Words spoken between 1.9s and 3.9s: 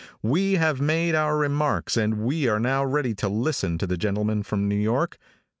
and we are now ready to listen to